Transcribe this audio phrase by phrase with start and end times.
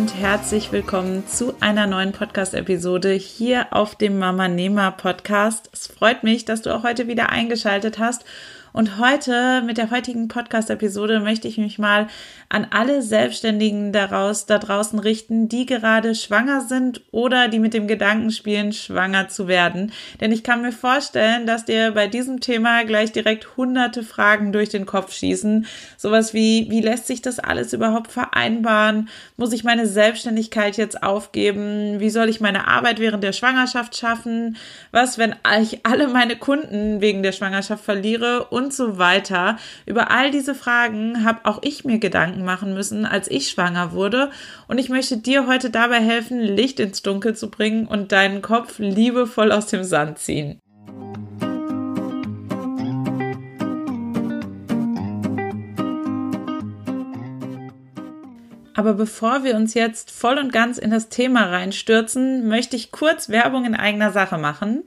[0.00, 5.68] Und herzlich willkommen zu einer neuen Podcast-Episode hier auf dem Mama Nehmer Podcast.
[5.74, 8.24] Es freut mich, dass du auch heute wieder eingeschaltet hast
[8.72, 12.06] und heute, mit der heutigen Podcast-Episode, möchte ich mich mal
[12.48, 17.88] an alle Selbstständigen daraus, da draußen richten, die gerade schwanger sind oder die mit dem
[17.88, 19.92] Gedanken spielen, schwanger zu werden.
[20.20, 24.68] Denn ich kann mir vorstellen, dass dir bei diesem Thema gleich direkt hunderte Fragen durch
[24.68, 25.66] den Kopf schießen.
[25.96, 29.08] Sowas wie, wie lässt sich das alles überhaupt vereinbaren?
[29.36, 31.98] Muss ich meine Selbstständigkeit jetzt aufgeben?
[31.98, 34.56] Wie soll ich meine Arbeit während der Schwangerschaft schaffen?
[34.92, 38.46] Was, wenn ich alle meine Kunden wegen der Schwangerschaft verliere?
[38.68, 39.56] So weiter.
[39.86, 44.30] Über all diese Fragen habe auch ich mir Gedanken machen müssen, als ich schwanger wurde.
[44.68, 48.78] Und ich möchte dir heute dabei helfen, Licht ins Dunkel zu bringen und deinen Kopf
[48.78, 50.60] liebevoll aus dem Sand ziehen.
[58.80, 63.28] Aber bevor wir uns jetzt voll und ganz in das Thema reinstürzen, möchte ich kurz
[63.28, 64.84] Werbung in eigener Sache machen.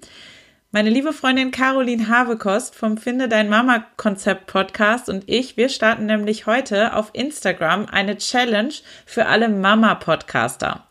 [0.76, 6.08] Meine liebe Freundin Caroline Havekost vom Finde Dein Mama Konzept Podcast und ich, wir starten
[6.08, 8.74] nämlich heute auf Instagram eine Challenge
[9.06, 10.88] für alle Mama Podcaster.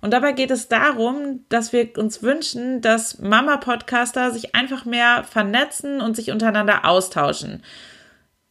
[0.00, 5.24] Und dabei geht es darum, dass wir uns wünschen, dass Mama Podcaster sich einfach mehr
[5.24, 7.64] vernetzen und sich untereinander austauschen.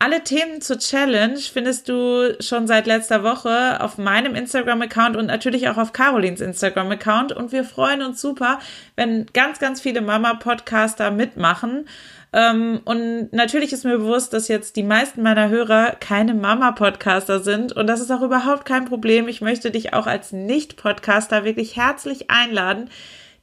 [0.03, 5.69] Alle Themen zur Challenge findest du schon seit letzter Woche auf meinem Instagram-Account und natürlich
[5.69, 7.31] auch auf Carolins Instagram-Account.
[7.31, 8.59] Und wir freuen uns super,
[8.97, 11.87] wenn ganz, ganz viele Mama-Podcaster mitmachen.
[12.33, 17.71] Ähm, und natürlich ist mir bewusst, dass jetzt die meisten meiner Hörer keine Mama-Podcaster sind.
[17.71, 19.29] Und das ist auch überhaupt kein Problem.
[19.29, 22.89] Ich möchte dich auch als Nicht-Podcaster wirklich herzlich einladen,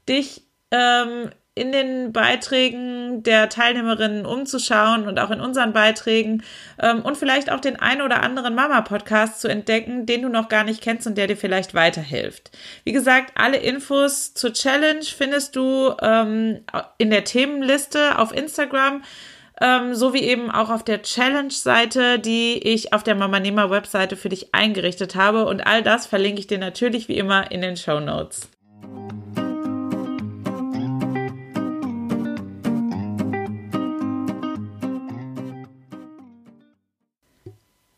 [0.06, 0.42] dich
[0.72, 1.30] ähm,
[1.60, 6.42] in den Beiträgen der Teilnehmerinnen umzuschauen und auch in unseren Beiträgen
[6.80, 10.64] ähm, und vielleicht auch den ein oder anderen Mama-Podcast zu entdecken, den du noch gar
[10.64, 12.50] nicht kennst und der dir vielleicht weiterhilft.
[12.84, 16.60] Wie gesagt, alle Infos zur Challenge findest du ähm,
[16.96, 19.02] in der Themenliste auf Instagram
[19.60, 24.30] ähm, sowie eben auch auf der Challenge-Seite, die ich auf der Mama Nehmer Webseite für
[24.30, 25.44] dich eingerichtet habe.
[25.44, 28.48] Und all das verlinke ich dir natürlich wie immer in den Show Notes.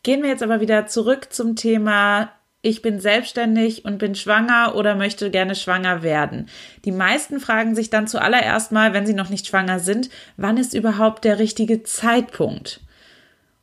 [0.03, 2.33] Gehen wir jetzt aber wieder zurück zum Thema
[2.65, 6.49] ich bin selbstständig und bin schwanger oder möchte gerne schwanger werden.
[6.85, 10.73] Die meisten fragen sich dann zuallererst mal, wenn sie noch nicht schwanger sind, wann ist
[10.73, 12.81] überhaupt der richtige Zeitpunkt?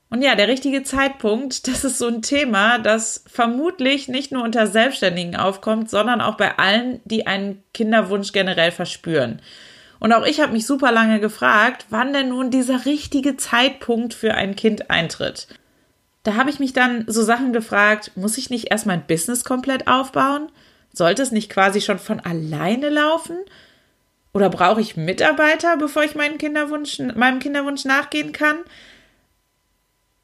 [0.09, 4.67] Und ja, der richtige Zeitpunkt, das ist so ein Thema, das vermutlich nicht nur unter
[4.67, 9.41] Selbstständigen aufkommt, sondern auch bei allen, die einen Kinderwunsch generell verspüren.
[9.99, 14.33] Und auch ich habe mich super lange gefragt, wann denn nun dieser richtige Zeitpunkt für
[14.33, 15.47] ein Kind eintritt
[16.29, 19.87] da habe ich mich dann so Sachen gefragt, muss ich nicht erst mein Business komplett
[19.87, 20.51] aufbauen?
[20.93, 23.39] Sollte es nicht quasi schon von alleine laufen?
[24.31, 28.57] Oder brauche ich Mitarbeiter, bevor ich meinen Kinderwunsch, meinem Kinderwunsch nachgehen kann?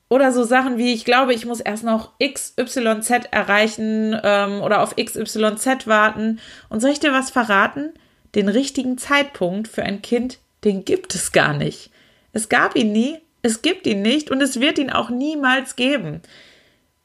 [0.07, 4.95] Oder so Sachen wie, ich glaube, ich muss erst noch XYZ erreichen ähm, oder auf
[4.95, 6.39] XYZ warten.
[6.69, 7.95] Und soll ich dir was verraten?
[8.35, 11.89] Den richtigen Zeitpunkt für ein Kind, den gibt es gar nicht.
[12.31, 16.21] Es gab ihn nie es gibt ihn nicht und es wird ihn auch niemals geben.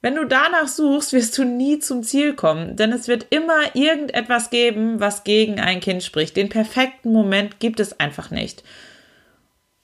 [0.01, 4.49] Wenn du danach suchst, wirst du nie zum Ziel kommen, denn es wird immer irgendetwas
[4.49, 6.39] geben, was gegen ein Kind spricht.
[6.39, 8.65] Den perfekten Moment gibt es einfach nicht.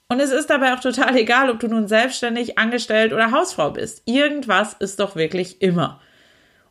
[0.09, 4.01] Und es ist dabei auch total egal, ob du nun selbstständig, angestellt oder Hausfrau bist.
[4.05, 6.01] Irgendwas ist doch wirklich immer.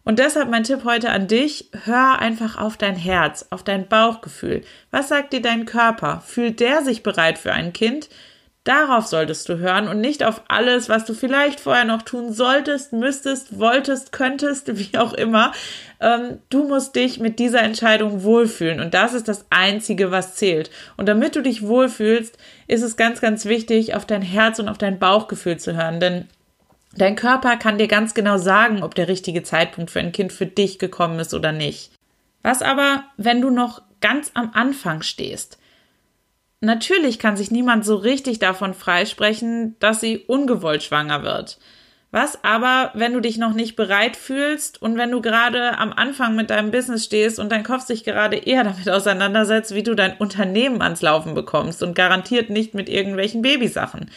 [0.03, 4.62] Und deshalb mein Tipp heute an dich, hör einfach auf dein Herz, auf dein Bauchgefühl.
[4.91, 6.25] Was sagt dir dein Körper?
[6.27, 8.09] Fühlt der sich bereit für ein Kind?
[8.67, 12.93] Darauf solltest du hören und nicht auf alles, was du vielleicht vorher noch tun solltest,
[12.93, 15.53] müsstest, wolltest, könntest, wie auch immer.
[16.01, 20.73] Ähm, du musst dich mit dieser Entscheidung wohlfühlen und das ist das Einzige, was zählt.
[20.97, 22.37] Und damit du dich wohlfühlst,
[22.67, 26.27] ist es ganz, ganz wichtig, auf dein Herz und auf dein Bauchgefühl zu hören, denn
[26.97, 30.47] dein Körper kann dir ganz genau sagen, ob der richtige Zeitpunkt für ein Kind für
[30.47, 31.93] dich gekommen ist oder nicht.
[32.43, 35.59] Was aber, wenn du noch ganz am Anfang stehst?
[36.67, 41.59] Natürlich kann sich niemand so richtig davon freisprechen, dass sie ungewollt schwanger wird.
[42.13, 46.37] Was aber, wenn du dich noch nicht bereit fühlst und wenn du gerade am Anfang
[46.37, 50.17] mit deinem Business stehst und dein Kopf sich gerade eher damit auseinandersetzt, wie du dein
[50.17, 54.11] Unternehmen ans Laufen bekommst und garantiert nicht mit irgendwelchen Babysachen.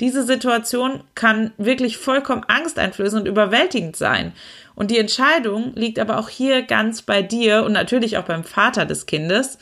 [0.00, 4.32] Diese Situation kann wirklich vollkommen angsteinflößend und überwältigend sein.
[4.74, 8.86] Und die Entscheidung liegt aber auch hier ganz bei dir und natürlich auch beim Vater
[8.86, 9.58] des Kindes.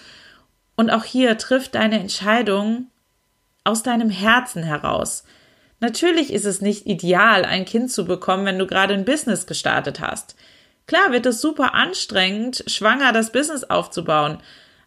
[0.79, 2.87] Und auch hier trifft deine Entscheidung
[3.65, 5.25] aus deinem Herzen heraus.
[5.81, 9.99] Natürlich ist es nicht ideal, ein Kind zu bekommen, wenn du gerade ein Business gestartet
[9.99, 10.37] hast.
[10.87, 14.39] Klar wird es super anstrengend, schwanger das Business aufzubauen.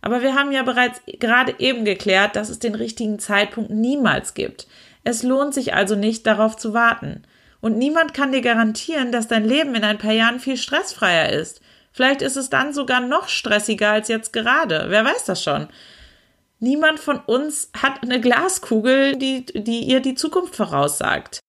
[0.01, 4.67] Aber wir haben ja bereits gerade eben geklärt, dass es den richtigen Zeitpunkt niemals gibt.
[5.03, 7.23] Es lohnt sich also nicht, darauf zu warten.
[7.59, 11.59] Und niemand kann dir garantieren, dass dein Leben in ein paar Jahren viel stressfreier ist.
[11.91, 14.85] Vielleicht ist es dann sogar noch stressiger als jetzt gerade.
[14.89, 15.67] Wer weiß das schon?
[16.59, 21.39] Niemand von uns hat eine Glaskugel, die, die ihr die Zukunft voraussagt.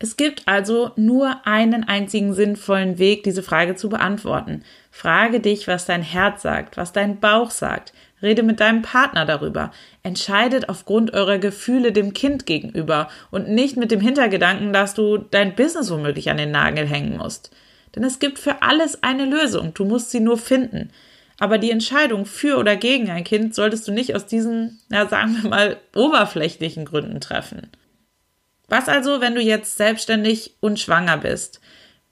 [0.00, 4.62] Es gibt also nur einen einzigen sinnvollen Weg, diese Frage zu beantworten.
[4.92, 7.92] Frage dich, was dein Herz sagt, was dein Bauch sagt.
[8.22, 9.72] Rede mit deinem Partner darüber.
[10.02, 15.56] Entscheidet aufgrund eurer Gefühle dem Kind gegenüber und nicht mit dem Hintergedanken, dass du dein
[15.56, 17.50] Business womöglich an den Nagel hängen musst.
[17.94, 19.74] Denn es gibt für alles eine Lösung.
[19.74, 20.90] Du musst sie nur finden.
[21.38, 25.38] Aber die Entscheidung für oder gegen ein Kind solltest du nicht aus diesen, ja, sagen
[25.40, 27.68] wir mal, oberflächlichen Gründen treffen.
[28.68, 31.60] Was also, wenn du jetzt selbstständig und schwanger bist?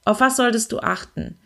[0.04, 1.38] Auf was solltest du achten?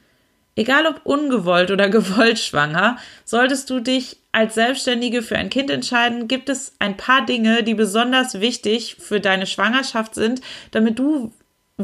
[0.55, 6.29] Egal ob ungewollt oder gewollt schwanger, solltest du dich als Selbstständige für ein Kind entscheiden,
[6.29, 10.41] gibt es ein paar Dinge, die besonders wichtig für deine Schwangerschaft sind,
[10.71, 11.32] damit du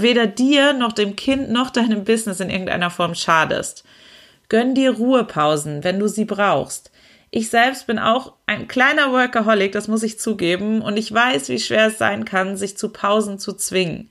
[0.02, 3.84] weder dir noch dem Kind noch deinem Business in irgendeiner Form schadest.
[4.48, 6.90] Gönn dir Ruhepausen, wenn du sie brauchst.
[7.30, 11.58] Ich selbst bin auch ein kleiner Workaholic, das muss ich zugeben, und ich weiß, wie
[11.58, 14.08] schwer es sein kann, sich zu Pausen zu zwingen.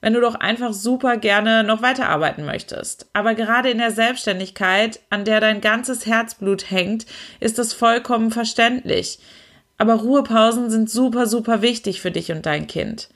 [0.00, 3.10] Wenn du doch einfach super gerne noch weiterarbeiten möchtest.
[3.12, 7.04] Aber gerade in der Selbstständigkeit, an der dein ganzes Herzblut hängt,
[7.40, 9.18] ist das vollkommen verständlich.
[9.76, 13.08] Aber Ruhepausen sind super, super wichtig für dich und dein Kind.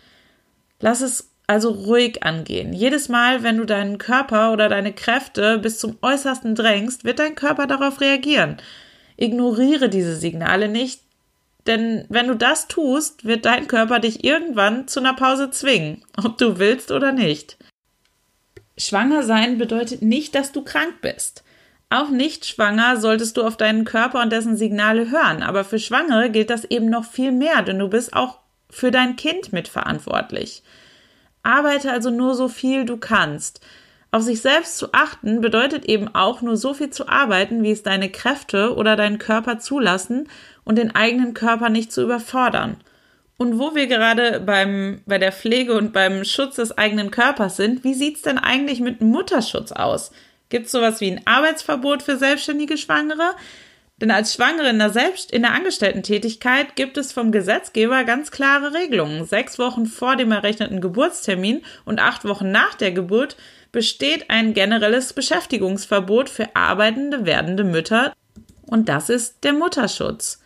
[0.80, 2.72] Lass es also ruhig angehen.
[2.72, 7.34] Jedes Mal, wenn du deinen Körper oder deine Kräfte bis zum Äußersten drängst, wird dein
[7.34, 8.56] Körper darauf reagieren.
[9.18, 11.02] Ignoriere diese Signale nicht,
[11.66, 16.38] denn wenn du das tust, wird dein Körper dich irgendwann zu einer Pause zwingen, ob
[16.38, 17.58] du willst oder nicht.
[18.78, 21.44] Schwanger sein bedeutet nicht, dass du krank bist.
[21.90, 26.30] Auch nicht schwanger solltest du auf deinen Körper und dessen Signale hören, aber für Schwangere
[26.30, 28.38] gilt das eben noch viel mehr, denn du bist auch
[28.70, 30.62] für dein Kind mitverantwortlich.
[31.42, 33.60] Arbeite also nur so viel du kannst.
[34.10, 37.82] Auf sich selbst zu achten bedeutet eben auch nur so viel zu arbeiten, wie es
[37.82, 40.28] deine Kräfte oder dein Körper zulassen
[40.64, 42.76] und den eigenen Körper nicht zu überfordern.
[43.38, 47.82] Und wo wir gerade beim, bei der Pflege und beim Schutz des eigenen Körpers sind,
[47.84, 50.12] wie sieht's denn eigentlich mit Mutterschutz aus?
[50.50, 53.34] Gibt's sowas wie ein Arbeitsverbot für selbstständige Schwangere?
[54.02, 58.74] Denn als Schwangere in der, Selbst in der Angestellten-Tätigkeit gibt es vom Gesetzgeber ganz klare
[58.74, 59.24] Regelungen.
[59.24, 63.36] Sechs Wochen vor dem errechneten Geburtstermin und acht Wochen nach der Geburt
[63.70, 68.12] besteht ein generelles Beschäftigungsverbot für arbeitende werdende Mütter
[68.66, 70.40] und das ist der Mutterschutz.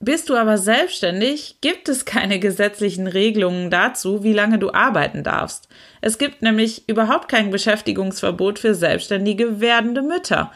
[0.00, 5.68] Bist du aber selbstständig, gibt es keine gesetzlichen Regelungen dazu, wie lange du arbeiten darfst.
[6.00, 10.50] Es gibt nämlich überhaupt kein Beschäftigungsverbot für selbstständige werdende Mütter.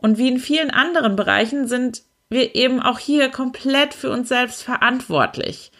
[0.00, 4.62] Und wie in vielen anderen Bereichen sind wir eben auch hier komplett für uns selbst
[4.62, 5.72] verantwortlich.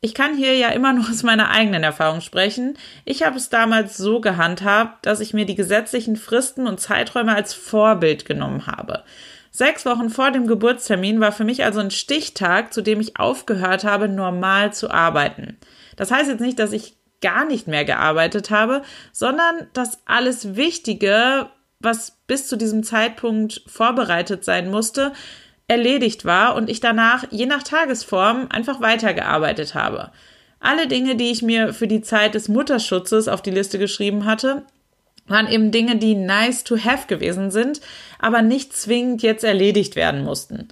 [0.00, 2.78] Ich kann hier ja immer nur aus meiner eigenen Erfahrung sprechen.
[3.04, 7.52] Ich habe es damals so gehandhabt, dass ich mir die gesetzlichen Fristen und Zeiträume als
[7.52, 9.02] Vorbild genommen habe.
[9.50, 13.82] Sechs Wochen vor dem Geburtstermin war für mich also ein Stichtag, zu dem ich aufgehört
[13.82, 15.58] habe, normal zu arbeiten.
[15.96, 21.50] Das heißt jetzt nicht, dass ich gar nicht mehr gearbeitet habe, sondern dass alles Wichtige,
[21.80, 25.12] was bis zu diesem Zeitpunkt vorbereitet sein musste,
[25.66, 30.10] erledigt war und ich danach je nach Tagesform einfach weitergearbeitet habe.
[30.60, 34.62] Alle Dinge, die ich mir für die Zeit des Mutterschutzes auf die Liste geschrieben hatte,
[35.26, 37.80] waren eben Dinge, die nice to have gewesen sind,
[38.18, 40.68] aber nicht zwingend jetzt erledigt werden mussten.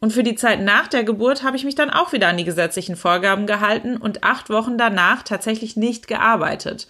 [0.00, 2.44] Und für die Zeit nach der Geburt habe ich mich dann auch wieder an die
[2.44, 6.88] gesetzlichen Vorgaben gehalten und acht Wochen danach tatsächlich nicht gearbeitet.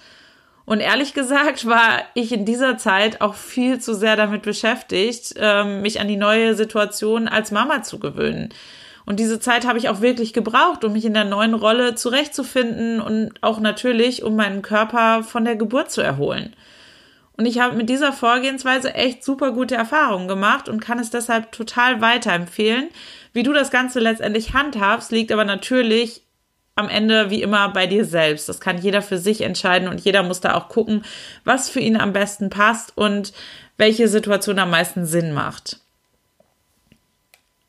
[0.68, 5.80] Und ehrlich gesagt war ich in dieser Zeit auch viel zu sehr damit beschäftigt, ähm,
[5.80, 8.50] mich an die neue Situation als Mama zu gewöhnen.
[9.06, 13.00] Und diese Zeit habe ich auch wirklich gebraucht, um mich in der neuen Rolle zurechtzufinden
[13.00, 16.54] und auch natürlich, um meinen Körper von der Geburt zu erholen.
[17.38, 21.50] Und ich habe mit dieser Vorgehensweise echt super gute Erfahrungen gemacht und kann es deshalb
[21.50, 22.88] total weiterempfehlen.
[23.32, 26.27] Wie du das Ganze letztendlich handhabst, liegt aber natürlich
[26.78, 28.48] am Ende wie immer bei dir selbst.
[28.48, 31.04] Das kann jeder für sich entscheiden und jeder muss da auch gucken,
[31.44, 33.32] was für ihn am besten passt und
[33.76, 35.80] welche Situation am meisten Sinn macht.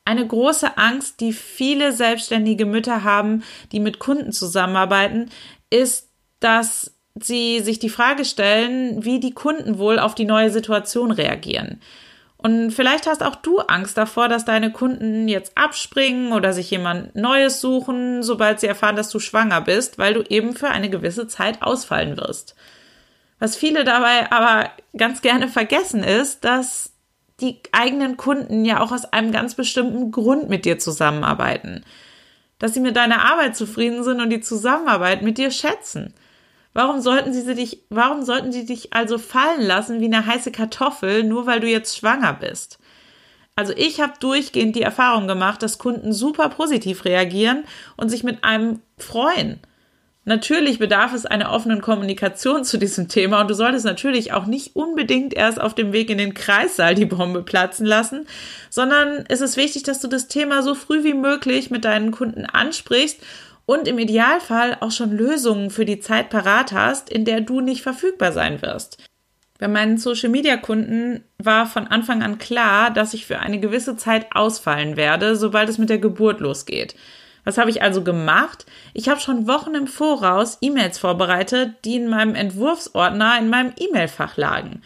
[0.05, 5.29] Eine große Angst, die viele selbstständige Mütter haben, die mit Kunden zusammenarbeiten,
[5.69, 6.07] ist,
[6.39, 11.81] dass sie sich die Frage stellen, wie die Kunden wohl auf die neue Situation reagieren.
[12.41, 17.13] Und vielleicht hast auch du Angst davor, dass deine Kunden jetzt abspringen oder sich jemand
[17.13, 21.27] Neues suchen, sobald sie erfahren, dass du schwanger bist, weil du eben für eine gewisse
[21.27, 22.55] Zeit ausfallen wirst.
[23.39, 26.93] Was viele dabei aber ganz gerne vergessen ist, dass
[27.41, 31.83] die eigenen Kunden ja auch aus einem ganz bestimmten Grund mit dir zusammenarbeiten.
[32.57, 36.13] Dass sie mit deiner Arbeit zufrieden sind und die Zusammenarbeit mit dir schätzen.
[36.73, 41.23] Warum sollten sie dich, warum sollten sie dich also fallen lassen wie eine heiße Kartoffel,
[41.23, 42.79] nur weil du jetzt schwanger bist?
[43.55, 47.65] Also ich habe durchgehend die Erfahrung gemacht, dass Kunden super positiv reagieren
[47.97, 49.59] und sich mit einem freuen.
[50.29, 54.75] Natürlich bedarf es einer offenen Kommunikation zu diesem Thema und du solltest natürlich auch nicht
[54.75, 58.27] unbedingt erst auf dem Weg in den Kreissaal die Bombe platzen lassen,
[58.69, 62.45] sondern es ist wichtig, dass du das Thema so früh wie möglich mit deinen Kunden
[62.45, 63.19] ansprichst
[63.69, 67.83] und im Idealfall auch schon Lösungen für die Zeit parat hast, in der du nicht
[67.83, 68.97] verfügbar sein wirst.
[69.59, 73.95] Bei meinen Social Media Kunden war von Anfang an klar, dass ich für eine gewisse
[73.95, 76.95] Zeit ausfallen werde, sobald es mit der Geburt losgeht.
[77.43, 78.65] Was habe ich also gemacht?
[78.95, 84.35] Ich habe schon Wochen im Voraus E-Mails vorbereitet, die in meinem Entwurfsordner in meinem E-Mail-Fach
[84.35, 84.81] lagen.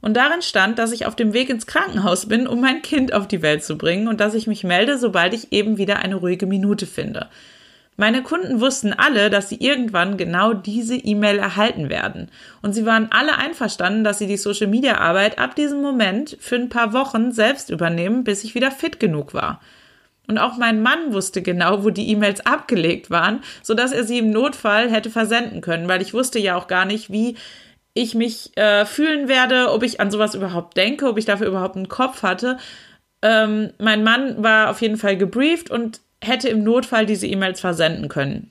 [0.00, 3.28] Und darin stand, dass ich auf dem Weg ins Krankenhaus bin, um mein Kind auf
[3.28, 6.46] die Welt zu bringen und dass ich mich melde, sobald ich eben wieder eine ruhige
[6.46, 7.28] Minute finde.
[7.96, 12.28] Meine Kunden wussten alle, dass sie irgendwann genau diese E-Mail erhalten werden.
[12.60, 16.56] Und sie waren alle einverstanden, dass sie die Social Media Arbeit ab diesem Moment für
[16.56, 19.60] ein paar Wochen selbst übernehmen, bis ich wieder fit genug war.
[20.26, 24.18] Und auch mein Mann wusste genau, wo die E-Mails abgelegt waren, so dass er sie
[24.18, 27.36] im Notfall hätte versenden können, weil ich wusste ja auch gar nicht, wie
[27.92, 31.76] ich mich äh, fühlen werde, ob ich an sowas überhaupt denke, ob ich dafür überhaupt
[31.76, 32.58] einen Kopf hatte.
[33.22, 38.08] Ähm, mein Mann war auf jeden Fall gebrieft und hätte im Notfall diese E-Mails versenden
[38.08, 38.50] können.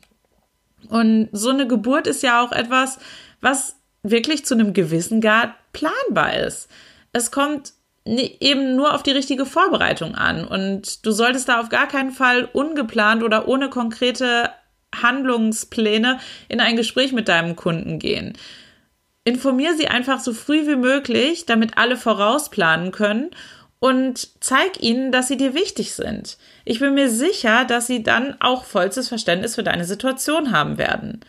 [0.89, 2.99] Und so eine Geburt ist ja auch etwas,
[3.41, 6.69] was wirklich zu einem gewissen Grad planbar ist.
[7.13, 7.73] Es kommt
[8.05, 12.49] eben nur auf die richtige Vorbereitung an und du solltest da auf gar keinen Fall
[12.51, 14.49] ungeplant oder ohne konkrete
[15.01, 18.33] Handlungspläne in ein Gespräch mit deinem Kunden gehen.
[19.23, 23.31] Informier sie einfach so früh wie möglich, damit alle vorausplanen können
[23.83, 26.37] und zeig ihnen, dass sie dir wichtig sind.
[26.63, 31.19] Ich bin mir sicher, dass sie dann auch vollstes Verständnis für deine Situation haben werden.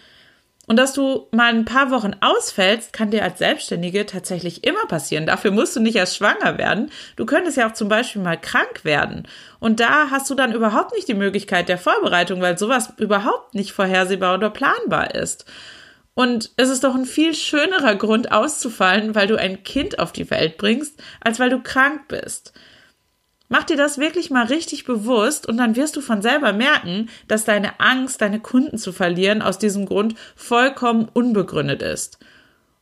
[0.68, 5.26] Und dass du mal ein paar Wochen ausfällst, kann dir als Selbstständige tatsächlich immer passieren.
[5.26, 6.92] Dafür musst du nicht erst schwanger werden.
[7.16, 9.26] Du könntest ja auch zum Beispiel mal krank werden.
[9.58, 13.72] Und da hast du dann überhaupt nicht die Möglichkeit der Vorbereitung, weil sowas überhaupt nicht
[13.72, 15.44] vorhersehbar oder planbar ist.
[16.14, 20.30] Und es ist doch ein viel schönerer Grund auszufallen, weil du ein Kind auf die
[20.30, 22.52] Welt bringst, als weil du krank bist.
[23.48, 27.44] Mach dir das wirklich mal richtig bewusst und dann wirst du von selber merken, dass
[27.44, 32.18] deine Angst, deine Kunden zu verlieren, aus diesem Grund vollkommen unbegründet ist.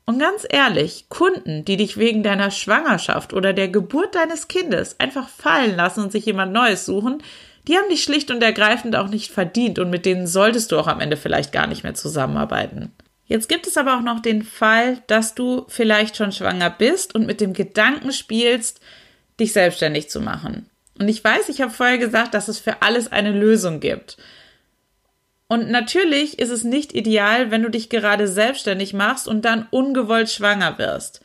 [0.04, 5.28] Und ganz ehrlich, Kunden, die dich wegen deiner Schwangerschaft oder der Geburt deines Kindes einfach
[5.28, 7.22] fallen lassen und sich jemand Neues suchen,
[7.68, 10.88] die haben dich schlicht und ergreifend auch nicht verdient und mit denen solltest du auch
[10.88, 12.92] am Ende vielleicht gar nicht mehr zusammenarbeiten.
[13.32, 17.24] Jetzt gibt es aber auch noch den Fall, dass du vielleicht schon schwanger bist und
[17.24, 18.82] mit dem Gedanken spielst,
[19.40, 20.68] dich selbstständig zu machen.
[21.00, 24.18] Und ich weiß, ich habe vorher gesagt, dass es für alles eine Lösung gibt.
[25.48, 30.28] Und natürlich ist es nicht ideal, wenn du dich gerade selbstständig machst und dann ungewollt
[30.28, 31.22] schwanger wirst.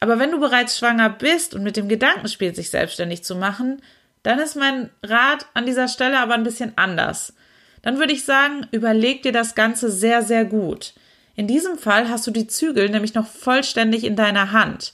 [0.00, 3.80] Aber wenn du bereits schwanger bist und mit dem Gedanken spielst, sich selbstständig zu machen,
[4.22, 7.32] dann ist mein Rat an dieser Stelle aber ein bisschen anders.
[7.80, 10.92] Dann würde ich sagen, überleg dir das Ganze sehr, sehr gut.
[11.38, 14.92] In diesem Fall hast du die Zügel nämlich noch vollständig in deiner Hand.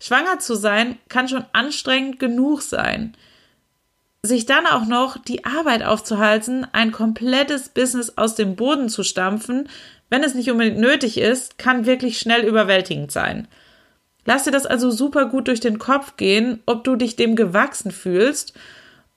[0.00, 3.16] Schwanger zu sein kann schon anstrengend genug sein.
[4.24, 9.68] Sich dann auch noch die Arbeit aufzuhalten, ein komplettes Business aus dem Boden zu stampfen,
[10.10, 13.46] wenn es nicht unbedingt nötig ist, kann wirklich schnell überwältigend sein.
[14.24, 17.92] Lass dir das also super gut durch den Kopf gehen, ob du dich dem gewachsen
[17.92, 18.52] fühlst,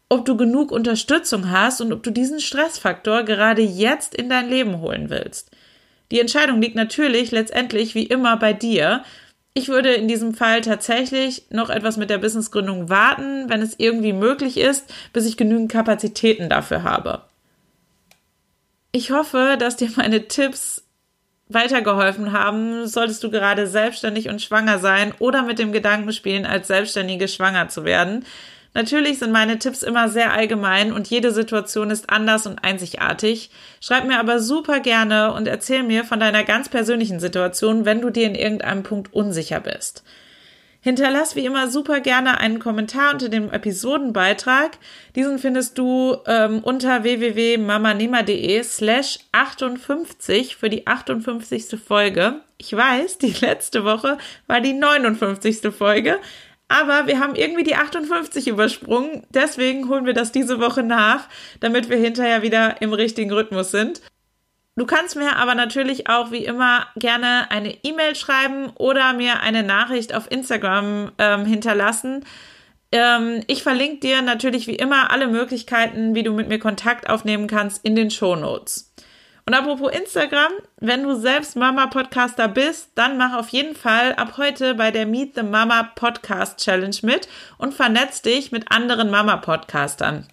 [0.10, 4.79] ob du genug Unterstützung hast und ob du diesen Stressfaktor gerade jetzt in dein Leben
[4.79, 5.50] holen willst.
[6.12, 9.04] Die Entscheidung liegt natürlich letztendlich wie immer bei dir.
[9.54, 14.14] Ich würde in diesem Fall tatsächlich noch etwas mit der Businessgründung warten, wenn es irgendwie
[14.14, 17.24] möglich ist, bis ich genügend Kapazitäten dafür habe.
[18.92, 20.84] Ich hoffe, dass dir meine Tipps
[21.50, 26.68] weitergeholfen haben, solltest du gerade selbstständig und schwanger sein oder mit dem Gedanken spielen, als
[26.68, 28.26] Selbstständige schwanger zu werden.
[28.74, 33.50] Natürlich sind meine Tipps immer sehr allgemein und jede Situation ist anders und einzigartig.
[33.82, 38.10] Schreib mir aber super gerne und erzähl mir von deiner ganz persönlichen Situation, wenn du
[38.10, 40.04] dir in irgendeinem Punkt unsicher bist.
[40.88, 44.78] Hinterlass wie immer super gerne einen Kommentar unter dem Episodenbeitrag.
[45.16, 51.78] Diesen findest du ähm, unter www.mamanema.de slash 58 für die 58.
[51.86, 52.42] Folge.
[52.58, 55.74] Ich weiß, die letzte Woche war die 59.
[55.76, 56.20] Folge,
[56.68, 59.24] aber wir haben irgendwie die 58 übersprungen.
[59.30, 61.28] Deswegen holen wir das diese Woche nach,
[61.60, 64.02] damit wir hinterher wieder im richtigen Rhythmus sind.
[64.76, 69.64] Du kannst mir aber natürlich auch wie immer gerne eine E-Mail schreiben oder mir eine
[69.64, 72.24] Nachricht auf Instagram ähm, hinterlassen.
[72.92, 77.48] Ähm, ich verlinke dir natürlich wie immer alle Möglichkeiten, wie du mit mir Kontakt aufnehmen
[77.48, 78.94] kannst, in den Show Notes.
[79.48, 80.51] Und apropos Instagram,
[80.82, 85.36] wenn du selbst Mama-Podcaster bist, dann mach auf jeden Fall ab heute bei der Meet
[85.36, 90.27] the Mama Podcast Challenge mit und vernetz dich mit anderen Mama-Podcastern.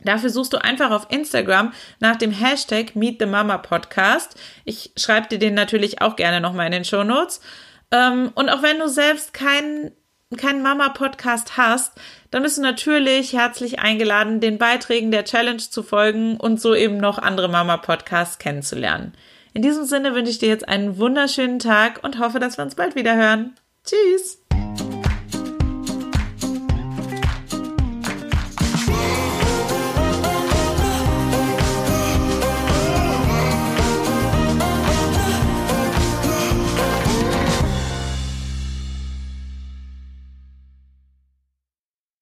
[0.00, 4.40] Dafür suchst du einfach auf Instagram nach dem Hashtag Meet the Mama Podcast.
[4.64, 7.42] Ich schreibe dir den natürlich auch gerne nochmal in den Show Notes.
[7.90, 9.92] Ähm, und auch wenn du selbst keinen
[10.34, 11.92] keinen Mama-Podcast hast,
[12.32, 16.96] dann bist du natürlich herzlich eingeladen, den Beiträgen der Challenge zu folgen und so eben
[16.96, 19.12] noch andere Mama-Podcasts kennenzulernen.
[19.54, 22.74] In diesem Sinne wünsche ich dir jetzt einen wunderschönen Tag und hoffe, dass wir uns
[22.74, 23.54] bald wieder hören.
[23.84, 24.45] Tschüss!